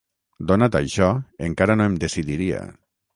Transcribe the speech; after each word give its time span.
Donat 0.51 0.77
això, 0.79 1.09
encara 1.49 1.75
no 1.81 1.87
em 1.91 1.99
decidiria. 2.05 2.63